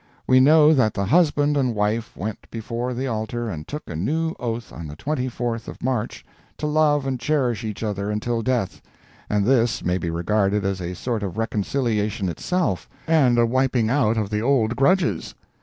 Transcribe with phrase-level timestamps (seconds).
[0.25, 4.33] We know that the husband and wife went before the altar and took a new
[4.39, 6.25] oath on the 24th of March
[6.57, 8.81] to love and cherish each other until death
[9.29, 14.17] and this may be regarded as a sort of reconciliation itself, and a wiping out
[14.17, 15.35] of the old grudges.